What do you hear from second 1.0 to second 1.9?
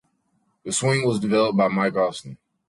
was developed by